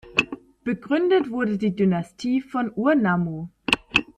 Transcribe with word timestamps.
Begründet 0.63 1.29
wurde 1.29 1.59
die 1.59 1.75
Dynastie 1.75 2.41
von 2.41 2.71
Ur-Nammu. 2.75 3.49